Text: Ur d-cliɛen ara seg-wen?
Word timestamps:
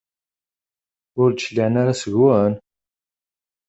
Ur 1.21 1.29
d-cliɛen 1.31 1.75
ara 1.81 1.99
seg-wen? 2.01 2.53